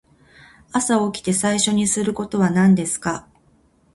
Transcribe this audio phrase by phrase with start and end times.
[0.71, 3.27] 朝起きて最初にすることは何ですか。